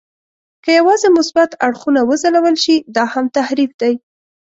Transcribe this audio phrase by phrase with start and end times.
[0.63, 3.93] که یوازې مثبت اړخونه وځلول شي، دا هم تحریف دی.